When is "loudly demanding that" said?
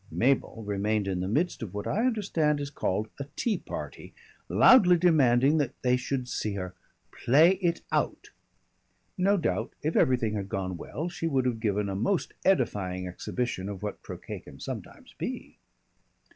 4.49-5.79